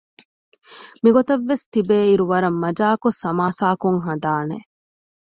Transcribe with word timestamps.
މިގޮތަށްވެސް 1.03 1.65
ތިބޭއިރު 1.71 2.23
ވަރަށް 2.31 2.59
މަޖާކޮށް 2.63 3.19
ސަމާސާކޮށް 3.23 3.99
ހަދާނެ 4.05 4.57